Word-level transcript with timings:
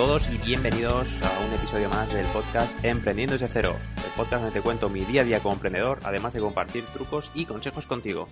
todos 0.00 0.30
y 0.30 0.38
bienvenidos 0.38 1.20
a 1.22 1.46
un 1.46 1.52
episodio 1.52 1.90
más 1.90 2.10
del 2.10 2.24
podcast 2.28 2.82
Emprendiendo 2.82 3.34
desde 3.34 3.48
cero, 3.48 3.76
el 3.98 4.10
podcast 4.16 4.42
donde 4.42 4.50
te 4.50 4.62
cuento 4.62 4.88
mi 4.88 5.00
día 5.00 5.20
a 5.20 5.24
día 5.24 5.40
como 5.40 5.56
emprendedor, 5.56 5.98
además 6.04 6.32
de 6.32 6.40
compartir 6.40 6.84
trucos 6.94 7.30
y 7.34 7.44
consejos 7.44 7.86
contigo. 7.86 8.26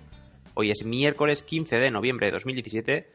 Hoy 0.55 0.71
es 0.71 0.83
miércoles 0.83 1.43
15 1.43 1.75
de 1.75 1.91
noviembre 1.91 2.25
de 2.25 2.31
2017 2.31 3.13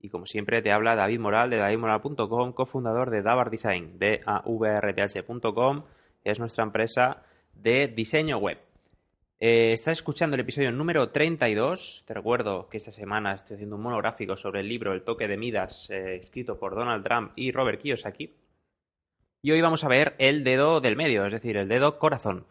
y 0.00 0.08
como 0.08 0.24
siempre 0.24 0.62
te 0.62 0.72
habla 0.72 0.96
David 0.96 1.20
Moral 1.20 1.50
de 1.50 1.58
davidmoral.com, 1.58 2.54
cofundador 2.54 3.10
de 3.10 3.20
Davar 3.20 3.50
Design, 3.50 3.98
de 3.98 4.22
avrth.com, 4.24 5.84
es 6.24 6.38
nuestra 6.38 6.64
empresa 6.64 7.24
de 7.52 7.88
diseño 7.88 8.38
web. 8.38 8.56
Eh, 9.44 9.72
estás 9.72 9.98
escuchando 9.98 10.36
el 10.36 10.42
episodio 10.42 10.70
número 10.70 11.10
32. 11.10 12.04
Te 12.06 12.14
recuerdo 12.14 12.68
que 12.68 12.76
esta 12.76 12.92
semana 12.92 13.34
estoy 13.34 13.56
haciendo 13.56 13.74
un 13.74 13.82
monográfico 13.82 14.36
sobre 14.36 14.60
el 14.60 14.68
libro 14.68 14.92
El 14.92 15.02
toque 15.02 15.26
de 15.26 15.36
Midas, 15.36 15.90
eh, 15.90 16.20
escrito 16.22 16.60
por 16.60 16.76
Donald 16.76 17.02
Trump 17.02 17.32
y 17.34 17.50
Robert 17.50 17.80
Kiyosaki. 17.80 18.32
Y 19.42 19.50
hoy 19.50 19.60
vamos 19.60 19.82
a 19.82 19.88
ver 19.88 20.14
el 20.18 20.44
dedo 20.44 20.80
del 20.80 20.94
medio, 20.94 21.26
es 21.26 21.32
decir, 21.32 21.56
el 21.56 21.66
dedo 21.66 21.98
corazón. 21.98 22.46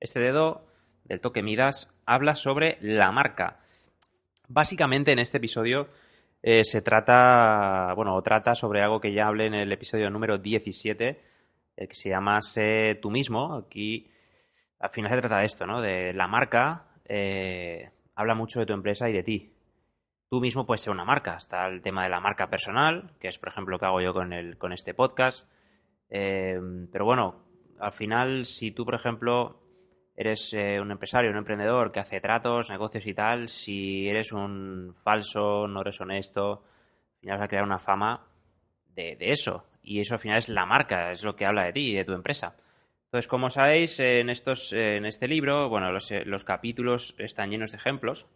Este 0.00 0.18
dedo 0.18 0.66
del 1.04 1.20
toque 1.20 1.44
Midas 1.44 1.94
habla 2.06 2.34
sobre 2.34 2.76
la 2.80 3.12
marca. 3.12 3.60
Básicamente 4.48 5.12
en 5.12 5.20
este 5.20 5.36
episodio 5.36 5.90
eh, 6.42 6.64
se 6.64 6.82
trata, 6.82 7.94
bueno, 7.94 8.16
o 8.16 8.22
trata 8.24 8.56
sobre 8.56 8.82
algo 8.82 9.00
que 9.00 9.12
ya 9.12 9.28
hablé 9.28 9.46
en 9.46 9.54
el 9.54 9.70
episodio 9.70 10.10
número 10.10 10.38
17, 10.38 11.22
que 11.76 11.94
se 11.94 12.08
llama 12.08 12.42
Sé 12.42 12.98
tú 13.00 13.12
mismo. 13.12 13.54
Aquí 13.54 14.10
al 14.82 14.90
final 14.90 15.12
se 15.12 15.20
trata 15.20 15.38
de 15.38 15.44
esto, 15.44 15.64
¿no? 15.64 15.80
De 15.80 16.12
la 16.12 16.26
marca 16.26 16.86
eh, 17.04 17.88
habla 18.16 18.34
mucho 18.34 18.58
de 18.58 18.66
tu 18.66 18.72
empresa 18.72 19.08
y 19.08 19.12
de 19.12 19.22
ti. 19.22 19.52
Tú 20.28 20.40
mismo 20.40 20.66
puedes 20.66 20.80
ser 20.80 20.92
una 20.92 21.04
marca. 21.04 21.36
Está 21.36 21.68
el 21.68 21.80
tema 21.80 22.02
de 22.02 22.08
la 22.08 22.18
marca 22.18 22.50
personal, 22.50 23.12
que 23.20 23.28
es, 23.28 23.38
por 23.38 23.50
ejemplo, 23.50 23.72
lo 23.74 23.78
que 23.78 23.86
hago 23.86 24.00
yo 24.00 24.12
con, 24.12 24.32
el, 24.32 24.58
con 24.58 24.72
este 24.72 24.92
podcast. 24.92 25.48
Eh, 26.10 26.58
pero 26.90 27.04
bueno, 27.04 27.44
al 27.78 27.92
final, 27.92 28.44
si 28.44 28.72
tú, 28.72 28.84
por 28.84 28.96
ejemplo, 28.96 29.60
eres 30.16 30.52
eh, 30.52 30.80
un 30.80 30.90
empresario, 30.90 31.30
un 31.30 31.36
emprendedor 31.36 31.92
que 31.92 32.00
hace 32.00 32.20
tratos, 32.20 32.68
negocios 32.68 33.06
y 33.06 33.14
tal, 33.14 33.48
si 33.48 34.08
eres 34.08 34.32
un 34.32 34.96
falso, 35.04 35.68
no 35.68 35.82
eres 35.82 36.00
honesto, 36.00 36.64
al 37.14 37.20
final 37.20 37.38
vas 37.38 37.44
a 37.44 37.48
crear 37.48 37.64
una 37.64 37.78
fama 37.78 38.26
de, 38.88 39.14
de 39.14 39.30
eso. 39.30 39.64
Y 39.84 40.00
eso 40.00 40.14
al 40.14 40.20
final 40.20 40.38
es 40.38 40.48
la 40.48 40.66
marca, 40.66 41.12
es 41.12 41.22
lo 41.22 41.36
que 41.36 41.46
habla 41.46 41.66
de 41.66 41.72
ti 41.72 41.90
y 41.92 41.94
de 41.94 42.04
tu 42.04 42.14
empresa. 42.14 42.56
Entonces, 43.12 43.28
como 43.28 43.50
sabéis, 43.50 44.00
en, 44.00 44.30
estos, 44.30 44.72
en 44.72 45.04
este 45.04 45.28
libro, 45.28 45.68
bueno, 45.68 45.92
los, 45.92 46.10
eh, 46.10 46.24
los, 46.24 46.44
capítulos 46.44 47.14
están 47.18 47.50
llenos 47.50 47.72
de 47.72 47.76
ejemplos, 47.76 48.26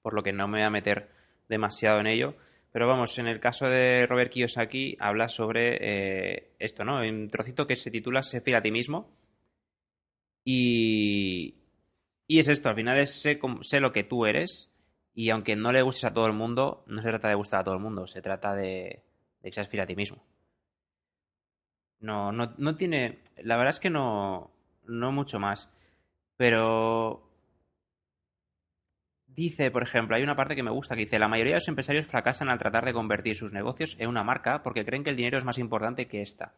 por 0.00 0.14
lo 0.14 0.22
que 0.22 0.32
no 0.32 0.46
me 0.46 0.58
voy 0.58 0.64
a 0.64 0.70
meter 0.70 1.10
demasiado 1.48 1.98
en 1.98 2.06
ello. 2.06 2.36
Pero 2.70 2.86
vamos, 2.86 3.18
en 3.18 3.26
el 3.26 3.40
caso 3.40 3.66
de 3.66 4.06
Robert 4.06 4.30
Kiyosaki, 4.30 4.96
habla 5.00 5.26
sobre 5.26 5.78
eh, 5.80 6.54
esto, 6.60 6.84
¿no? 6.84 7.00
Un 7.00 7.28
trocito 7.30 7.66
que 7.66 7.74
se 7.74 7.90
titula 7.90 8.22
Sé 8.22 8.40
fiel 8.42 8.58
a 8.58 8.62
ti 8.62 8.70
mismo. 8.70 9.10
Y, 10.44 11.54
y 12.28 12.38
es 12.38 12.48
esto, 12.48 12.68
al 12.68 12.76
final 12.76 12.96
es 13.00 13.20
sé, 13.20 13.40
sé, 13.62 13.80
lo 13.80 13.90
que 13.90 14.04
tú 14.04 14.24
eres. 14.26 14.70
Y 15.14 15.30
aunque 15.30 15.56
no 15.56 15.72
le 15.72 15.82
gustes 15.82 16.04
a 16.04 16.14
todo 16.14 16.26
el 16.26 16.32
mundo, 16.32 16.84
no 16.86 17.02
se 17.02 17.08
trata 17.08 17.26
de 17.26 17.34
gustar 17.34 17.62
a 17.62 17.64
todo 17.64 17.74
el 17.74 17.80
mundo, 17.80 18.06
se 18.06 18.22
trata 18.22 18.54
de, 18.54 19.02
de 19.42 19.50
que 19.50 19.52
seas 19.52 19.68
fiel 19.68 19.82
a 19.82 19.86
ti 19.86 19.96
mismo. 19.96 20.22
No, 22.04 22.32
no, 22.32 22.52
no 22.58 22.76
tiene. 22.76 23.20
La 23.38 23.56
verdad 23.56 23.70
es 23.70 23.80
que 23.80 23.88
no. 23.88 24.50
No 24.86 25.10
mucho 25.10 25.38
más. 25.38 25.70
Pero. 26.36 27.30
Dice, 29.26 29.70
por 29.70 29.82
ejemplo, 29.82 30.14
hay 30.14 30.22
una 30.22 30.36
parte 30.36 30.54
que 30.54 30.62
me 30.62 30.70
gusta 30.70 30.94
que 30.94 31.04
dice: 31.06 31.18
La 31.18 31.28
mayoría 31.28 31.54
de 31.54 31.60
los 31.60 31.68
empresarios 31.68 32.06
fracasan 32.06 32.50
al 32.50 32.58
tratar 32.58 32.84
de 32.84 32.92
convertir 32.92 33.36
sus 33.36 33.54
negocios 33.54 33.96
en 33.98 34.10
una 34.10 34.22
marca 34.22 34.62
porque 34.62 34.84
creen 34.84 35.02
que 35.02 35.10
el 35.10 35.16
dinero 35.16 35.38
es 35.38 35.46
más 35.46 35.56
importante 35.56 36.06
que 36.06 36.20
esta. 36.20 36.52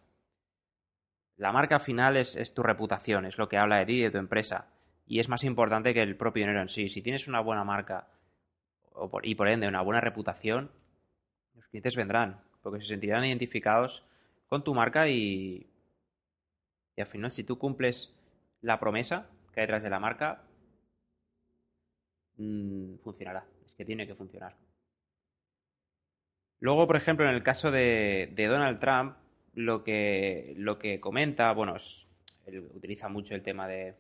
La 1.37 1.53
marca 1.53 1.79
final 1.79 2.17
es, 2.17 2.35
es 2.35 2.53
tu 2.53 2.65
reputación, 2.65 3.25
es 3.25 3.39
lo 3.39 3.49
que 3.49 3.57
habla 3.57 3.79
de 3.79 3.87
ti 3.87 3.93
y 4.01 4.03
de 4.03 4.11
tu 4.11 4.19
empresa. 4.19 4.67
Y 5.07 5.21
es 5.21 5.29
más 5.29 5.45
importante 5.45 5.95
que 5.95 6.03
el 6.03 6.17
propio 6.17 6.43
dinero 6.43 6.61
en 6.61 6.69
sí. 6.69 6.89
Si 6.89 7.03
tienes 7.03 7.29
una 7.29 7.41
buena 7.41 7.63
marca 7.63 8.09
o 8.95 9.09
por, 9.09 9.25
y 9.25 9.37
por 9.37 9.47
ende 9.47 9.69
una 9.69 9.83
buena 9.83 10.01
reputación, 10.01 10.73
los 11.55 11.69
clientes 11.69 11.95
vendrán 11.95 12.41
porque 12.63 12.81
se 12.81 12.89
sentirán 12.89 13.25
identificados 13.25 14.05
con 14.49 14.65
tu 14.65 14.75
marca 14.75 15.09
y, 15.09 15.67
y 16.97 17.01
al 17.01 17.07
final 17.07 17.31
si 17.31 17.45
tú 17.45 17.59
cumples 17.59 18.15
la 18.63 18.79
promesa 18.79 19.29
que 19.53 19.61
hay 19.61 19.67
detrás 19.67 19.83
de 19.83 19.91
la 19.91 20.01
marca, 20.01 20.43
mmm, 22.37 22.97
funcionará. 23.03 23.47
Es 23.65 23.73
que 23.73 23.85
tiene 23.85 24.07
que 24.07 24.15
funcionar. 24.15 24.55
Luego, 26.61 26.87
por 26.87 26.97
ejemplo, 26.97 27.29
en 27.29 27.35
el 27.35 27.43
caso 27.43 27.71
de, 27.71 28.33
de 28.35 28.47
Donald 28.47 28.81
Trump, 28.81 29.17
lo 29.55 29.85
que, 29.85 30.55
lo 30.57 30.79
que 30.79 31.01
comenta, 31.01 31.53
bueno, 31.53 31.77
él 32.47 32.71
utiliza 32.75 33.09
mucho 33.09 33.35
el 33.35 33.43
tema 33.43 33.67
de, 33.67 33.95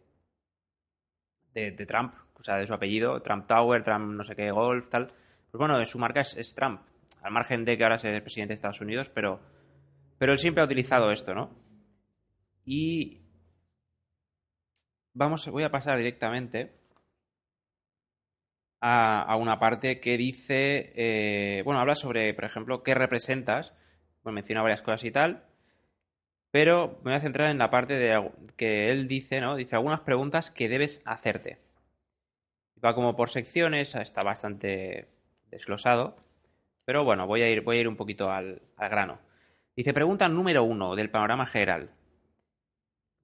de, 1.52 1.70
de, 1.72 1.86
Trump, 1.86 2.14
o 2.34 2.42
sea, 2.42 2.56
de 2.56 2.66
su 2.66 2.74
apellido, 2.74 3.20
Trump 3.20 3.46
Tower, 3.46 3.82
Trump 3.82 4.14
no 4.14 4.22
sé 4.22 4.36
qué, 4.36 4.50
Golf, 4.50 4.88
tal. 4.88 5.06
Pues 5.50 5.58
bueno, 5.58 5.82
su 5.84 5.98
marca 5.98 6.20
es, 6.20 6.36
es 6.36 6.54
Trump, 6.54 6.80
al 7.22 7.32
margen 7.32 7.64
de 7.64 7.76
que 7.76 7.84
ahora 7.84 7.96
es 7.96 8.04
el 8.04 8.22
presidente 8.22 8.52
de 8.52 8.56
Estados 8.56 8.80
Unidos, 8.80 9.10
pero 9.10 9.40
pero 10.18 10.32
él 10.32 10.38
siempre 10.38 10.62
ha 10.62 10.66
utilizado 10.66 11.10
esto, 11.10 11.34
¿no? 11.34 11.50
Y 12.64 13.22
vamos, 15.14 15.48
voy 15.48 15.62
a 15.62 15.70
pasar 15.70 15.96
directamente 15.98 16.72
a, 18.80 19.36
una 19.36 19.58
parte 19.58 20.00
que 20.00 20.16
dice, 20.16 20.92
eh, 20.94 21.62
bueno, 21.64 21.80
habla 21.80 21.94
sobre, 21.94 22.34
por 22.34 22.44
ejemplo, 22.44 22.82
qué 22.82 22.94
representas. 22.94 23.72
Bueno, 24.22 24.36
menciona 24.36 24.62
varias 24.62 24.82
cosas 24.82 25.04
y 25.04 25.10
tal, 25.10 25.44
pero 26.50 26.98
me 27.04 27.12
voy 27.12 27.14
a 27.14 27.20
centrar 27.20 27.50
en 27.50 27.58
la 27.58 27.70
parte 27.70 27.94
de 27.94 28.30
que 28.56 28.90
él 28.90 29.08
dice, 29.08 29.40
¿no? 29.40 29.56
Dice 29.56 29.76
algunas 29.76 30.00
preguntas 30.00 30.50
que 30.50 30.68
debes 30.68 31.02
hacerte. 31.04 31.58
Va 32.84 32.94
como 32.94 33.16
por 33.16 33.30
secciones, 33.30 33.94
está 33.94 34.22
bastante 34.22 35.08
desglosado, 35.50 36.16
pero 36.84 37.04
bueno, 37.04 37.26
voy 37.26 37.42
a 37.42 37.48
ir, 37.48 37.62
voy 37.62 37.78
a 37.78 37.80
ir 37.80 37.88
un 37.88 37.96
poquito 37.96 38.30
al 38.30 38.60
grano. 38.76 39.25
Dice, 39.76 39.92
pregunta 39.92 40.28
número 40.28 40.64
uno 40.64 40.96
del 40.96 41.10
panorama 41.10 41.44
general. 41.44 41.90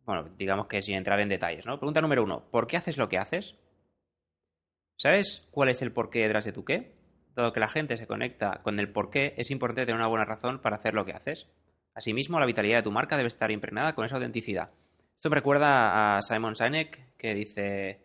Bueno, 0.04 0.28
digamos 0.36 0.66
que 0.66 0.82
sin 0.82 0.96
entrar 0.96 1.18
en 1.20 1.30
detalles, 1.30 1.64
¿no? 1.64 1.78
Pregunta 1.78 2.02
número 2.02 2.22
uno, 2.22 2.50
¿por 2.50 2.66
qué 2.66 2.76
haces 2.76 2.98
lo 2.98 3.08
que 3.08 3.18
haces? 3.18 3.56
¿Sabes 4.96 5.48
cuál 5.50 5.70
es 5.70 5.80
el 5.80 5.92
porqué 5.92 6.20
detrás 6.20 6.44
de 6.44 6.52
tu 6.52 6.64
qué? 6.64 6.94
Dado 7.34 7.52
que 7.52 7.60
la 7.60 7.68
gente 7.68 7.96
se 7.96 8.06
conecta 8.06 8.60
con 8.62 8.78
el 8.78 8.92
porqué, 8.92 9.34
es 9.38 9.50
importante 9.50 9.86
tener 9.86 9.98
una 9.98 10.08
buena 10.08 10.26
razón 10.26 10.60
para 10.60 10.76
hacer 10.76 10.92
lo 10.92 11.06
que 11.06 11.12
haces. 11.12 11.48
Asimismo, 11.94 12.38
la 12.38 12.46
vitalidad 12.46 12.78
de 12.78 12.82
tu 12.82 12.92
marca 12.92 13.16
debe 13.16 13.28
estar 13.28 13.50
impregnada 13.50 13.94
con 13.94 14.04
esa 14.04 14.16
autenticidad. 14.16 14.70
Esto 15.14 15.30
me 15.30 15.36
recuerda 15.36 16.16
a 16.16 16.20
Simon 16.20 16.54
Sinek, 16.54 17.16
que 17.16 17.34
dice 17.34 18.00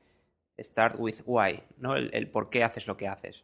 Start 0.60 0.96
with 0.98 1.22
why, 1.26 1.64
¿no? 1.78 1.96
El, 1.96 2.30
por 2.30 2.50
qué 2.50 2.64
haces 2.64 2.88
lo 2.88 2.96
que 2.96 3.08
haces. 3.08 3.42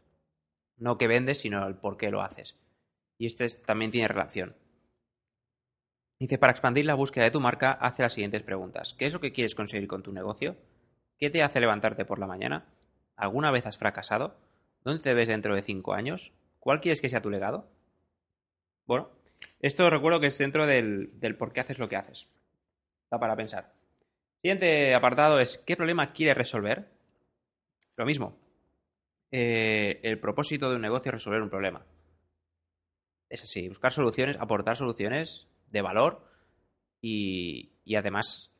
No 0.77 0.97
que 0.97 1.07
vendes, 1.07 1.41
sino 1.41 1.67
el 1.67 1.75
por 1.75 1.97
qué 1.97 2.09
lo 2.09 2.21
haces. 2.21 2.55
Y 3.17 3.25
este 3.25 3.45
es, 3.45 3.61
también 3.63 3.91
tiene 3.91 4.07
relación. 4.07 4.55
Dice, 6.23 6.37
para 6.37 6.51
expandir 6.51 6.85
la 6.85 6.93
búsqueda 6.95 7.25
de 7.25 7.31
tu 7.31 7.41
marca, 7.41 7.73
hace 7.73 8.01
las 8.01 8.13
siguientes 8.13 8.43
preguntas. 8.43 8.95
¿Qué 8.97 9.03
es 9.03 9.11
lo 9.11 9.19
que 9.19 9.33
quieres 9.33 9.55
conseguir 9.55 9.89
con 9.89 10.03
tu 10.03 10.13
negocio? 10.13 10.55
¿Qué 11.19 11.29
te 11.29 11.43
hace 11.43 11.59
levantarte 11.59 12.05
por 12.05 12.17
la 12.17 12.27
mañana? 12.27 12.65
¿Alguna 13.17 13.51
vez 13.51 13.65
has 13.65 13.77
fracasado? 13.77 14.37
¿Dónde 14.85 15.03
te 15.03 15.13
ves 15.13 15.27
dentro 15.27 15.53
de 15.53 15.63
cinco 15.63 15.93
años? 15.93 16.31
¿Cuál 16.61 16.79
quieres 16.79 17.01
que 17.01 17.09
sea 17.09 17.21
tu 17.21 17.29
legado? 17.29 17.67
Bueno, 18.85 19.09
esto 19.59 19.89
recuerdo 19.89 20.21
que 20.21 20.27
es 20.27 20.37
dentro 20.37 20.65
del, 20.65 21.19
del 21.19 21.35
por 21.35 21.51
qué 21.51 21.59
haces 21.59 21.77
lo 21.77 21.89
que 21.89 21.97
haces. 21.97 22.29
Da 23.11 23.19
para 23.19 23.35
pensar. 23.35 23.73
Siguiente 24.41 24.95
apartado 24.95 25.41
es 25.41 25.57
¿qué 25.57 25.75
problema 25.75 26.13
quieres 26.13 26.37
resolver? 26.37 26.87
Lo 27.97 28.05
mismo. 28.05 28.37
Eh, 29.29 29.99
el 30.03 30.21
propósito 30.21 30.69
de 30.69 30.77
un 30.77 30.83
negocio 30.83 31.09
es 31.09 31.15
resolver 31.15 31.41
un 31.41 31.49
problema. 31.49 31.85
Es 33.27 33.43
así, 33.43 33.67
buscar 33.67 33.91
soluciones, 33.91 34.37
aportar 34.39 34.77
soluciones 34.77 35.49
de 35.73 35.81
valor 35.81 36.21
y, 37.01 37.71
y, 37.83 37.95
además 37.95 38.51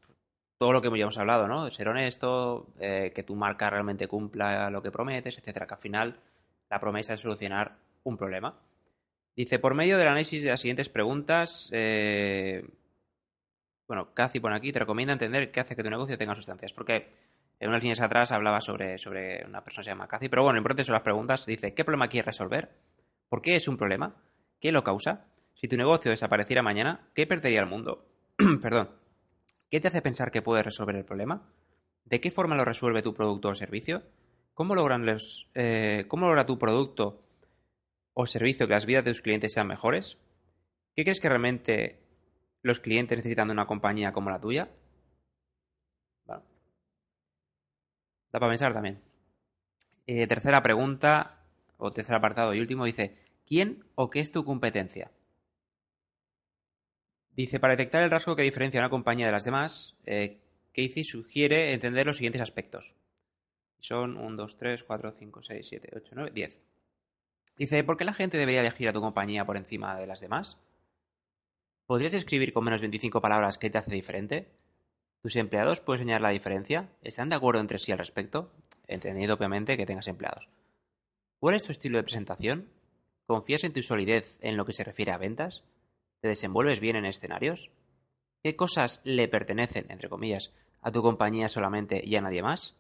todo 0.58 0.74
lo 0.74 0.82
que 0.82 0.88
hemos 0.88 1.18
hablado, 1.18 1.48
¿no? 1.48 1.70
Ser 1.70 1.88
honesto, 1.88 2.74
eh, 2.80 3.12
que 3.14 3.24
tu 3.24 3.36
marca 3.36 3.70
realmente 3.70 4.08
cumpla 4.08 4.70
lo 4.70 4.82
que 4.82 4.92
prometes, 4.92 5.38
etcétera. 5.38 5.68
Que 5.68 5.76
al 5.76 5.80
final 5.80 6.20
la 6.70 6.80
promesa 6.80 7.14
es 7.14 7.22
solucionar 7.22 7.78
un 8.04 8.18
problema. 8.18 8.60
Dice, 9.36 9.60
por 9.60 9.76
medio 9.76 9.98
del 9.98 10.08
análisis 10.08 10.44
de 10.44 10.50
las 10.50 10.62
siguientes 10.62 10.90
preguntas, 10.90 11.70
eh, 11.72 12.66
bueno, 13.88 14.14
Cathy 14.14 14.40
pone 14.40 14.56
aquí, 14.56 14.72
te 14.72 14.80
recomienda 14.80 15.14
entender 15.14 15.52
qué 15.52 15.60
hace 15.60 15.76
que 15.76 15.84
tu 15.84 15.90
negocio 15.90 16.18
tenga 16.18 16.36
sustancias. 16.36 16.74
Porque 16.74 17.10
en 17.60 17.70
unas 17.70 17.82
líneas 17.82 18.02
atrás 18.02 18.32
hablaba 18.32 18.62
sobre, 18.62 18.98
sobre 18.98 19.46
una 19.46 19.64
persona 19.64 19.82
que 19.82 19.86
se 19.86 19.92
llama 19.92 20.08
Cathy, 20.08 20.30
pero 20.30 20.44
bueno, 20.44 20.58
en 20.58 20.62
importante 20.62 20.86
son 20.86 20.94
las 20.94 21.04
preguntas. 21.04 21.46
Dice, 21.46 21.74
¿qué 21.74 21.84
problema 21.84 22.08
quieres 22.08 22.28
resolver? 22.28 22.70
¿Por 23.30 23.42
qué 23.42 23.56
es 23.56 23.68
un 23.68 23.78
problema? 23.78 24.16
¿Qué 24.60 24.72
lo 24.72 24.84
causa? 24.84 25.26
Si 25.64 25.70
tu 25.70 25.78
negocio 25.78 26.12
desapareciera 26.12 26.62
mañana, 26.62 27.08
¿qué 27.16 27.26
perdería 27.26 27.62
el 27.62 27.68
mundo? 27.68 28.06
Perdón. 28.62 28.90
¿Qué 29.70 29.80
te 29.80 29.88
hace 29.88 30.02
pensar 30.02 30.30
que 30.30 30.42
puedes 30.42 30.66
resolver 30.66 30.94
el 30.94 31.06
problema? 31.06 31.50
¿De 32.04 32.20
qué 32.20 32.32
forma 32.32 32.58
lo 32.58 32.66
resuelve 32.66 33.02
tu 33.02 33.14
producto 33.14 33.48
o 33.48 33.56
servicio? 33.56 34.04
¿Cómo, 34.54 34.76
logran 34.76 35.06
los, 35.06 35.50
eh, 35.56 36.04
¿Cómo 36.10 36.28
logra 36.28 36.46
tu 36.46 36.60
producto 36.60 37.24
o 38.14 38.26
servicio 38.26 38.68
que 38.68 38.74
las 38.74 38.86
vidas 38.86 39.06
de 39.06 39.12
tus 39.12 39.22
clientes 39.22 39.54
sean 39.54 39.68
mejores? 39.68 40.20
¿Qué 40.98 41.06
crees 41.06 41.22
que 41.22 41.30
realmente 41.30 42.02
los 42.62 42.82
clientes 42.82 43.18
necesitan 43.18 43.48
de 43.48 43.54
una 43.54 43.66
compañía 43.66 44.12
como 44.12 44.32
la 44.32 44.42
tuya? 44.42 44.70
Bueno. 46.26 46.44
Da 48.34 48.40
para 48.42 48.52
pensar 48.52 48.74
también. 48.74 49.02
Eh, 50.08 50.28
tercera 50.28 50.62
pregunta, 50.62 51.40
o 51.78 51.94
tercer 51.94 52.16
apartado 52.16 52.54
y 52.54 52.60
último, 52.60 52.84
dice, 52.84 53.18
¿quién 53.46 53.86
o 53.96 54.10
qué 54.10 54.20
es 54.20 54.34
tu 54.34 54.44
competencia? 54.44 55.10
Dice, 57.36 57.60
para 57.60 57.74
detectar 57.74 58.04
el 58.04 58.12
rasgo 58.12 58.36
que 58.36 58.44
diferencia 58.44 58.80
una 58.80 58.90
compañía 58.90 59.26
de 59.26 59.32
las 59.32 59.44
demás, 59.44 59.96
eh, 60.06 60.40
Casey 60.74 61.04
sugiere 61.04 61.74
entender 61.74 62.06
los 62.06 62.18
siguientes 62.18 62.42
aspectos. 62.42 62.94
Son 63.80 64.18
1, 64.18 64.36
2, 64.38 64.58
3, 64.58 64.84
4, 64.84 65.16
5, 65.18 65.44
6, 65.44 65.68
7, 65.68 65.90
8, 65.96 66.12
9, 66.16 66.32
10. 66.34 66.62
Dice, 67.58 67.84
¿por 67.84 67.98
qué 67.98 68.06
la 68.06 68.14
gente 68.14 68.38
debería 68.38 68.62
elegir 68.62 68.88
a 68.88 68.94
tu 68.94 69.02
compañía 69.02 69.46
por 69.46 69.58
encima 69.58 69.98
de 69.98 70.08
las 70.08 70.22
demás? 70.22 70.58
¿Podrías 71.86 72.14
escribir 72.14 72.54
con 72.54 72.64
menos 72.64 72.82
de 72.82 72.88
25 72.88 73.20
palabras 73.20 73.58
qué 73.58 73.70
te 73.70 73.78
hace 73.78 73.92
diferente? 73.92 74.48
¿Tus 75.22 75.36
empleados 75.36 75.82
pueden 75.82 76.02
enseñar 76.02 76.22
la 76.22 76.30
diferencia? 76.30 76.90
¿Están 77.02 77.30
de 77.30 77.36
acuerdo 77.36 77.62
entre 77.62 77.80
sí 77.80 77.92
al 77.92 77.98
respecto? 77.98 78.52
Entendiendo 78.88 79.36
obviamente 79.36 79.78
que 79.78 79.86
tengas 79.86 80.08
empleados. 80.08 80.48
¿Cuál 81.40 81.56
es 81.56 81.64
tu 81.64 81.72
estilo 81.72 81.98
de 81.98 82.04
presentación? 82.04 82.70
¿Confías 83.26 83.64
en 83.64 83.74
tu 83.74 83.84
solidez 83.84 84.38
en 84.42 84.58
lo 84.58 84.66
que 84.66 84.74
se 84.74 84.84
refiere 84.84 85.12
a 85.12 85.18
ventas? 85.18 85.64
¿Te 86.24 86.30
desenvuelves 86.30 86.80
bien 86.80 86.96
en 86.96 87.04
escenarios? 87.04 87.70
¿Qué 88.42 88.56
cosas 88.56 89.02
le 89.04 89.28
pertenecen, 89.28 89.92
entre 89.92 90.08
comillas, 90.08 90.54
a 90.82 90.90
tu 90.90 91.02
compañía 91.02 91.50
solamente 91.50 92.02
y 92.02 92.16
a 92.16 92.22
nadie 92.22 92.42
más? 92.42 92.78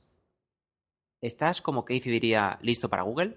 ¿Estás, 1.19 1.61
como 1.61 1.83
Casey 1.83 2.09
diría, 2.09 2.57
listo 2.61 2.87
para 2.87 3.03
Google? 3.03 3.35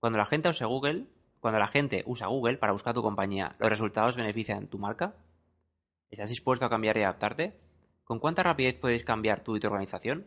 Cuando 0.00 0.18
la 0.18 0.24
gente 0.24 0.48
usa 0.48 0.66
Google, 0.66 1.08
cuando 1.40 1.60
la 1.60 1.66
gente 1.66 2.02
usa 2.06 2.28
Google 2.28 2.56
para 2.56 2.72
buscar 2.72 2.94
tu 2.94 3.02
compañía, 3.02 3.54
¿los 3.58 3.68
resultados 3.68 4.16
benefician 4.16 4.68
tu 4.68 4.78
marca? 4.78 5.14
¿Estás 6.08 6.30
dispuesto 6.30 6.64
a 6.64 6.70
cambiar 6.70 6.96
y 6.96 7.02
adaptarte? 7.02 7.52
¿Con 8.02 8.20
cuánta 8.20 8.42
rapidez 8.42 8.78
puedes 8.80 9.04
cambiar 9.04 9.44
tú 9.44 9.56
y 9.56 9.60
tu 9.60 9.66
organización? 9.66 10.26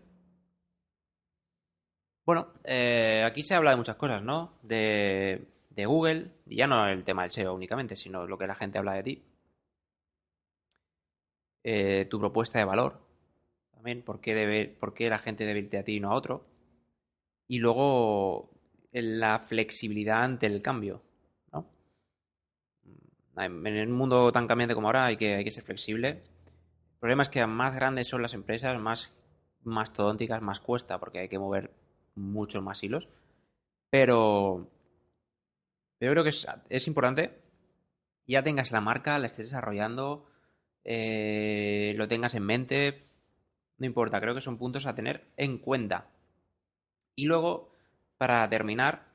Bueno, 2.23 2.53
eh, 2.63 3.23
aquí 3.25 3.41
se 3.41 3.55
habla 3.55 3.71
de 3.71 3.77
muchas 3.77 3.95
cosas, 3.95 4.21
¿no? 4.21 4.59
De, 4.61 5.56
de 5.81 5.85
Google, 5.85 6.31
y 6.47 6.57
ya 6.57 6.67
no 6.67 6.87
el 6.87 7.03
tema 7.03 7.21
del 7.21 7.31
SEO 7.31 7.53
únicamente, 7.53 7.95
sino 7.95 8.25
lo 8.25 8.37
que 8.37 8.47
la 8.47 8.55
gente 8.55 8.77
habla 8.79 8.93
de 8.93 9.03
ti. 9.03 9.23
Eh, 11.63 12.07
tu 12.09 12.19
propuesta 12.19 12.59
de 12.59 12.65
valor, 12.65 12.99
también, 13.71 14.01
¿por 14.01 14.19
qué, 14.19 14.33
debe, 14.33 14.67
por 14.67 14.93
qué 14.93 15.09
la 15.09 15.19
gente 15.19 15.45
debe 15.45 15.59
irte 15.59 15.77
a 15.77 15.83
ti 15.83 15.95
y 15.95 15.99
no 15.99 16.11
a 16.11 16.15
otro? 16.15 16.45
Y 17.47 17.59
luego 17.59 18.49
la 18.91 19.39
flexibilidad 19.39 20.23
ante 20.23 20.47
el 20.47 20.61
cambio. 20.61 21.03
¿no? 21.51 21.67
En 23.37 23.67
el 23.67 23.89
mundo 23.89 24.31
tan 24.31 24.47
cambiante 24.47 24.73
como 24.73 24.87
ahora 24.87 25.05
hay 25.05 25.17
que, 25.17 25.35
hay 25.35 25.43
que 25.43 25.51
ser 25.51 25.63
flexible. 25.63 26.09
El 26.09 26.99
problema 26.99 27.23
es 27.23 27.29
que 27.29 27.45
más 27.45 27.75
grandes 27.75 28.07
son 28.07 28.21
las 28.23 28.33
empresas, 28.33 28.79
más 28.79 29.13
mastodónticas, 29.63 30.41
más 30.41 30.59
cuesta, 30.59 30.99
porque 30.99 31.19
hay 31.19 31.29
que 31.29 31.37
mover 31.37 31.71
muchos 32.15 32.63
más 32.63 32.81
hilos. 32.83 33.07
Pero, 33.91 34.67
pero 35.99 36.11
creo 36.11 36.23
que 36.23 36.29
es, 36.29 36.47
es 36.69 36.87
importante 36.87 37.47
ya 38.27 38.43
tengas 38.43 38.71
la 38.71 38.81
marca, 38.81 39.17
la 39.17 39.27
estés 39.27 39.47
desarrollando, 39.47 40.25
eh, 40.83 41.93
lo 41.95 42.07
tengas 42.07 42.35
en 42.35 42.43
mente, 42.43 43.07
no 43.77 43.85
importa, 43.85 44.19
creo 44.19 44.35
que 44.35 44.41
son 44.41 44.57
puntos 44.57 44.85
a 44.85 44.93
tener 44.93 45.23
en 45.37 45.57
cuenta. 45.57 46.09
Y 47.15 47.25
luego, 47.25 47.71
para 48.17 48.47
terminar, 48.49 49.07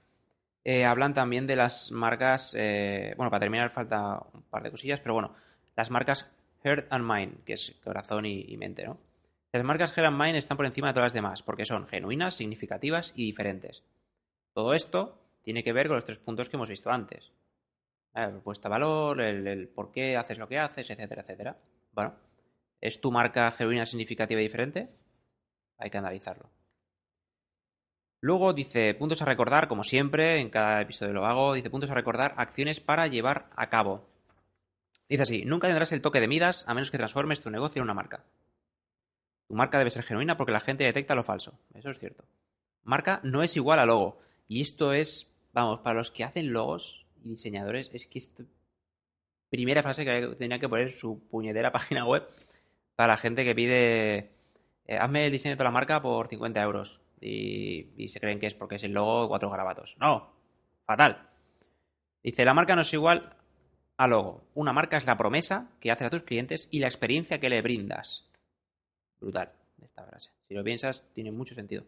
eh, 0.65 0.85
hablan 0.85 1.15
también 1.15 1.47
de 1.47 1.57
las 1.57 1.93
marcas, 1.93 2.57
eh, 2.59 3.15
bueno, 3.17 3.31
para 3.31 3.41
terminar 3.41 3.71
falta 3.71 4.21
un 4.33 4.43
par 4.43 4.63
de 4.63 4.71
cosillas, 4.71 5.01
pero 5.01 5.15
bueno, 5.15 5.35
las 5.77 5.91
marcas 5.91 6.31
Heart 6.65 6.87
and 6.91 7.05
Mind, 7.05 7.45
que 7.45 7.55
es 7.55 7.77
corazón 7.85 8.25
y, 8.25 8.57
mente, 8.57 8.85
¿no? 8.85 8.99
Las 9.53 9.65
marcas 9.65 9.93
Heart 9.93 10.09
and 10.09 10.21
Mind 10.21 10.37
están 10.37 10.57
por 10.57 10.65
encima 10.65 10.89
de 10.89 10.95
todas 10.95 11.07
las 11.07 11.13
demás, 11.13 11.43
porque 11.43 11.67
son 11.67 11.87
genuinas, 11.87 12.35
significativas 12.35 13.13
y 13.15 13.27
diferentes. 13.27 13.83
Todo 14.55 14.73
esto 14.73 15.22
tiene 15.43 15.63
que 15.63 15.73
ver 15.73 15.89
con 15.89 15.97
los 15.97 16.05
tres 16.05 16.19
puntos 16.19 16.49
que 16.49 16.57
hemos 16.57 16.69
visto 16.69 16.91
antes. 16.91 17.33
La 18.15 18.31
propuesta 18.31 18.69
valor, 18.69 19.21
el, 19.21 19.47
el, 19.47 19.69
por 19.69 19.91
qué 19.91 20.17
haces 20.17 20.39
lo 20.39 20.49
que 20.49 20.59
haces, 20.59 20.91
etcétera, 20.91 21.23
etcétera. 21.23 21.57
Bueno, 21.93 22.15
¿es 22.81 23.01
tu 23.01 23.11
marca 23.11 23.51
genuina, 23.51 23.87
significativa 23.87 24.41
y 24.41 24.45
diferente? 24.45 24.89
Hay 25.79 25.91
que 25.91 25.99
analizarlo. 25.99 26.51
Luego 28.21 28.53
dice 28.53 28.95
puntos 28.95 29.21
a 29.21 29.25
recordar, 29.25 29.67
como 29.67 29.83
siempre, 29.83 30.41
en 30.41 30.49
cada 30.49 30.81
episodio 30.81 31.13
lo 31.13 31.27
hago, 31.27 31.55
dice 31.55 31.71
puntos 31.71 31.91
a 31.91 31.95
recordar, 31.95 32.35
acciones 32.37 32.79
para 32.81 33.09
llevar 33.09 33.51
a 33.57 33.69
cabo. 33.69 34.07
Dice 35.09 35.23
así, 35.23 35.45
nunca 35.45 35.67
tendrás 35.67 35.91
el 35.91 36.03
toque 36.03 36.21
de 36.21 36.29
Midas 36.29 36.65
a 36.69 36.75
menos 36.75 36.93
que 36.93 36.99
transformes 36.99 37.43
tu 37.43 37.51
negocio 37.51 37.81
en 37.81 37.85
una 37.85 37.95
marca. 37.95 38.25
Tu 39.49 39.55
marca 39.57 39.79
debe 39.79 39.91
ser 39.91 40.05
genuina 40.05 40.37
porque 40.37 40.53
la 40.53 40.61
gente 40.61 40.85
detecta 40.85 41.17
lo 41.17 41.25
falso. 41.25 41.59
Eso 41.75 41.91
es 41.91 41.99
cierto. 41.99 42.25
Marca 42.85 43.21
no 43.25 43.43
es 43.43 43.57
igual 43.57 43.81
a 43.81 43.87
logo. 43.87 44.21
Y 44.47 44.61
esto 44.61 44.93
es, 44.93 45.32
vamos, 45.53 45.81
para 45.81 45.99
los 45.99 46.11
que 46.11 46.25
hacen 46.25 46.53
logos 46.53 47.07
y 47.25 47.31
diseñadores, 47.31 47.91
es 47.93 48.07
que 48.07 48.19
esto... 48.19 48.45
Primera 49.49 49.83
frase 49.83 50.05
que 50.05 50.35
tenía 50.39 50.59
que 50.59 50.69
poner 50.69 50.93
su 50.93 51.29
puñetera 51.29 51.73
página 51.73 52.07
web 52.07 52.27
para 52.97 53.13
la 53.13 53.17
gente 53.17 53.45
que 53.45 53.55
pide, 53.55 54.17
eh, 54.87 54.97
hazme 54.99 55.27
el 55.27 55.33
diseño 55.33 55.53
de 55.53 55.57
toda 55.57 55.69
la 55.69 55.73
marca 55.73 56.01
por 56.01 56.29
50 56.29 56.63
euros 56.63 57.01
y, 57.21 58.09
se 58.09 58.21
creen 58.21 58.41
que 58.41 58.47
es 58.47 58.55
porque 58.55 58.77
es 58.77 58.85
el 58.85 58.93
logo 58.93 59.29
cuatro 59.29 59.51
garabatos. 59.51 59.95
No, 59.99 60.33
fatal. 60.85 61.29
Dice, 62.23 62.45
la 62.45 62.55
marca 62.55 62.75
no 62.75 62.83
es 62.83 62.93
igual 62.93 63.37
a 63.97 64.07
logo. 64.07 64.45
Una 64.55 64.73
marca 64.73 64.97
es 64.97 65.07
la 65.07 65.17
promesa 65.17 65.71
que 65.81 65.91
haces 65.91 66.07
a 66.07 66.11
tus 66.11 66.23
clientes 66.23 66.69
y 66.71 66.81
la 66.81 66.87
experiencia 66.87 67.39
que 67.39 67.49
le 67.49 67.63
brindas. 67.63 68.29
Brutal 69.21 69.53
esta 69.85 70.05
frase. 70.05 70.31
Si 70.49 70.55
lo 70.55 70.65
piensas, 70.65 71.09
tiene 71.15 71.31
mucho 71.31 71.55
sentido. 71.55 71.85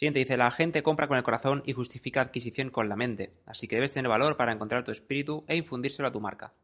Siguiente 0.00 0.20
dice, 0.20 0.38
la 0.38 0.50
gente 0.50 0.82
compra 0.82 1.08
con 1.08 1.18
el 1.18 1.22
corazón 1.22 1.62
y 1.66 1.74
justifica 1.74 2.22
adquisición 2.22 2.70
con 2.70 2.88
la 2.88 2.96
mente, 2.96 3.34
así 3.44 3.68
que 3.68 3.74
debes 3.76 3.92
tener 3.92 4.08
valor 4.08 4.38
para 4.38 4.50
encontrar 4.50 4.82
tu 4.82 4.90
espíritu 4.90 5.44
e 5.46 5.56
infundírselo 5.56 6.08
a 6.08 6.10
tu 6.10 6.22
marca. 6.22 6.54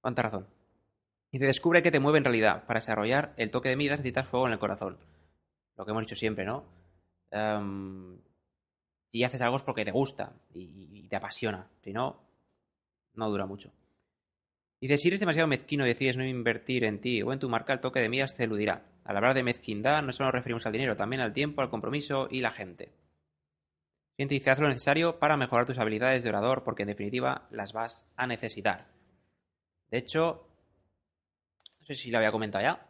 ¿Cuánta 0.00 0.22
razón? 0.22 0.46
Dice, 1.32 1.46
descubre 1.46 1.82
qué 1.82 1.90
te 1.90 1.98
mueve 1.98 2.18
en 2.18 2.24
realidad. 2.24 2.66
Para 2.66 2.78
desarrollar 2.78 3.34
el 3.36 3.50
toque 3.50 3.68
de 3.68 3.74
Midas 3.74 3.98
necesitas 3.98 4.28
fuego 4.28 4.46
en 4.46 4.52
el 4.52 4.60
corazón 4.60 4.98
lo 5.76 5.84
que 5.84 5.90
hemos 5.90 6.02
dicho 6.04 6.14
siempre, 6.14 6.44
¿no? 6.44 6.66
Em, 7.32 8.16
si 9.10 9.24
haces 9.24 9.42
algo 9.42 9.56
es 9.56 9.62
porque 9.62 9.84
te 9.84 9.90
gusta 9.90 10.32
y, 10.54 11.08
te 11.08 11.16
apasiona. 11.16 11.68
Si 11.82 11.92
no, 11.92 12.28
no 13.14 13.28
dura 13.28 13.46
mucho. 13.46 13.72
Dice, 14.80 14.98
si 14.98 15.08
eres 15.08 15.18
demasiado 15.18 15.48
mezquino 15.48 15.84
y 15.84 15.88
decides 15.88 16.16
no 16.16 16.24
invertir 16.24 16.84
en 16.84 17.00
ti 17.00 17.22
o 17.22 17.32
en 17.32 17.40
tu 17.40 17.48
marca, 17.48 17.72
el 17.72 17.80
toque 17.80 17.98
de 17.98 18.08
miras 18.08 18.36
te 18.36 18.44
eludirá. 18.44 18.89
Al 19.04 19.16
hablar 19.16 19.34
de 19.34 19.42
mezquindad, 19.42 20.02
no 20.02 20.12
solo 20.12 20.28
nos 20.28 20.34
referimos 20.34 20.66
al 20.66 20.72
dinero, 20.72 20.96
también 20.96 21.22
al 21.22 21.32
tiempo, 21.32 21.62
al 21.62 21.70
compromiso 21.70 22.28
y 22.30 22.40
la 22.40 22.50
gente. 22.50 22.92
Siguiente 24.12 24.34
dice, 24.34 24.50
haz 24.50 24.58
lo 24.58 24.68
necesario 24.68 25.18
para 25.18 25.36
mejorar 25.36 25.66
tus 25.66 25.78
habilidades 25.78 26.22
de 26.22 26.28
orador, 26.28 26.62
porque 26.62 26.82
en 26.82 26.88
definitiva 26.88 27.48
las 27.50 27.72
vas 27.72 28.06
a 28.16 28.26
necesitar. 28.26 28.86
De 29.90 29.98
hecho, 29.98 30.46
no 31.78 31.86
sé 31.86 31.94
si 31.94 32.10
lo 32.10 32.18
había 32.18 32.30
comentado 32.30 32.62
ya, 32.62 32.86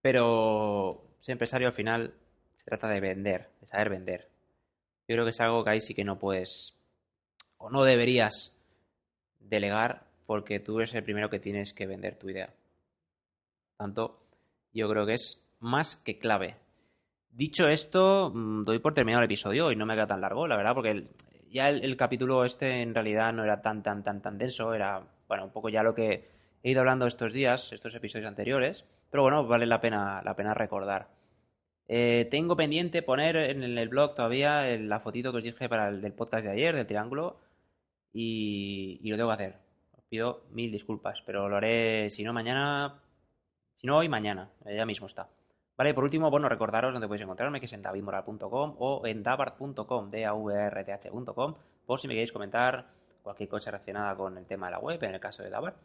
pero 0.00 1.02
ser 1.20 1.32
empresario 1.32 1.68
al 1.68 1.74
final 1.74 2.14
se 2.56 2.66
trata 2.66 2.88
de 2.88 3.00
vender, 3.00 3.50
de 3.60 3.66
saber 3.66 3.90
vender. 3.90 4.28
Yo 5.08 5.14
creo 5.14 5.24
que 5.24 5.30
es 5.30 5.40
algo 5.40 5.64
que 5.64 5.70
ahí 5.70 5.80
sí 5.80 5.94
que 5.94 6.04
no 6.04 6.18
puedes 6.18 6.76
o 7.58 7.70
no 7.70 7.84
deberías 7.84 8.54
delegar 9.40 10.06
porque 10.26 10.60
tú 10.60 10.78
eres 10.78 10.94
el 10.94 11.04
primero 11.04 11.30
que 11.30 11.38
tienes 11.38 11.72
que 11.72 11.86
vender 11.86 12.16
tu 12.16 12.28
idea. 12.28 12.52
Tanto, 13.76 14.20
yo 14.72 14.88
creo 14.88 15.06
que 15.06 15.14
es 15.14 15.42
más 15.60 15.96
que 15.96 16.18
clave. 16.18 16.56
Dicho 17.30 17.68
esto, 17.68 18.30
mm, 18.34 18.64
doy 18.64 18.78
por 18.78 18.94
terminado 18.94 19.22
el 19.22 19.26
episodio 19.26 19.72
y 19.72 19.76
no 19.76 19.86
me 19.86 19.94
queda 19.94 20.06
tan 20.06 20.20
largo, 20.20 20.46
la 20.46 20.56
verdad, 20.56 20.74
porque 20.74 21.08
ya 21.50 21.68
el, 21.68 21.96
capítulo 21.96 22.44
este 22.44 22.82
en 22.82 22.94
realidad 22.94 23.32
no 23.32 23.44
era 23.44 23.62
tan, 23.62 23.82
tan, 23.82 24.02
tan, 24.02 24.22
tan 24.22 24.38
denso, 24.38 24.74
era, 24.74 25.02
bueno, 25.28 25.44
un 25.44 25.50
poco 25.50 25.68
ya 25.68 25.82
lo 25.82 25.94
que 25.94 26.28
he 26.62 26.70
ido 26.70 26.80
hablando 26.80 27.06
estos 27.06 27.32
días, 27.32 27.72
estos 27.72 27.94
episodios 27.94 28.28
anteriores. 28.28 28.84
Pero 29.10 29.22
bueno, 29.22 29.46
vale 29.46 29.66
la 29.66 29.80
pena, 29.80 30.22
la 30.24 30.34
pena 30.34 30.54
recordar. 30.54 31.08
Eh, 31.86 32.26
tengo 32.30 32.56
pendiente 32.56 33.02
poner 33.02 33.36
en 33.36 33.62
el 33.62 33.88
blog 33.88 34.14
todavía 34.14 34.64
la 34.78 35.00
fotito 35.00 35.32
que 35.32 35.38
os 35.38 35.44
dije 35.44 35.68
para 35.68 35.88
el 35.88 36.00
del 36.00 36.14
podcast 36.14 36.44
de 36.44 36.52
ayer, 36.52 36.74
del 36.74 36.86
triángulo, 36.86 37.38
y, 38.12 39.00
lo 39.04 39.16
tengo 39.16 39.28
que 39.28 39.34
hacer. 39.34 39.56
Os 39.92 40.04
pido 40.04 40.44
mil 40.52 40.72
disculpas, 40.72 41.22
pero 41.26 41.48
lo 41.48 41.56
haré, 41.56 42.08
si 42.10 42.22
no 42.24 42.32
mañana, 42.32 43.02
si 43.82 43.88
no 43.88 43.98
hoy, 43.98 44.08
mañana, 44.08 44.48
eh, 44.64 44.76
ya 44.76 44.86
mismo 44.86 45.08
está. 45.08 45.28
Vale, 45.76 45.92
por 45.92 46.04
último, 46.04 46.30
bueno, 46.30 46.48
recordaros 46.48 46.92
dónde 46.92 47.08
podéis 47.08 47.24
encontrarme, 47.24 47.58
que 47.58 47.66
es 47.66 47.72
en 47.72 47.82
davidmoral.com 47.82 48.76
o 48.78 49.04
en 49.04 49.22
davart.com, 49.24 50.10
d 50.10 50.24
a 50.24 50.32
v 50.32 50.54
r 50.54 50.84
t 50.84 50.92
h.com, 50.92 51.54
por 51.84 51.98
si 51.98 52.06
me 52.06 52.14
queréis 52.14 52.30
comentar 52.30 52.86
cualquier 53.22 53.48
cosa 53.48 53.72
relacionada 53.72 54.14
con 54.14 54.38
el 54.38 54.46
tema 54.46 54.66
de 54.66 54.72
la 54.72 54.78
web, 54.78 55.02
en 55.02 55.14
el 55.14 55.20
caso 55.20 55.42
de 55.42 55.50
Davart, 55.50 55.76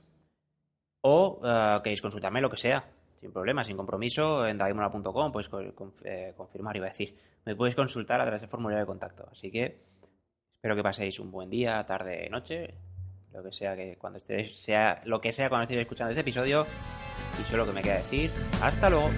o 1.01 1.39
uh, 1.41 1.81
queréis 1.81 2.01
consultarme 2.01 2.39
lo 2.39 2.49
que 2.49 2.57
sea, 2.57 2.87
sin 3.19 3.33
problema, 3.33 3.63
sin 3.63 3.75
compromiso, 3.75 4.45
en 4.45 4.57
daimona.com 4.57 5.31
puedes 5.31 5.49
eh, 6.03 6.33
confirmar, 6.37 6.77
iba 6.77 6.85
a 6.85 6.89
decir, 6.89 7.17
me 7.45 7.55
puedes 7.55 7.75
consultar 7.75 8.21
a 8.21 8.25
través 8.25 8.41
del 8.41 8.49
formulario 8.49 8.81
de 8.81 8.85
contacto. 8.85 9.27
Así 9.31 9.51
que 9.51 9.87
Espero 10.57 10.75
que 10.75 10.83
paséis 10.83 11.19
un 11.19 11.29
buen 11.29 11.51
día, 11.51 11.85
tarde, 11.85 12.27
noche, 12.31 12.73
lo 13.33 13.43
que 13.43 13.51
sea 13.51 13.75
que 13.75 13.97
cuando 13.97 14.19
estéis, 14.19 14.57
sea 14.57 15.01
lo 15.05 15.21
que 15.21 15.31
sea 15.31 15.49
cuando 15.49 15.63
estéis 15.63 15.81
escuchando 15.81 16.11
este 16.11 16.21
episodio. 16.21 16.65
Y 17.39 17.51
solo 17.51 17.65
que 17.65 17.71
me 17.71 17.81
queda 17.81 17.95
decir, 17.95 18.31
hasta 18.61 18.89
luego. 18.89 19.09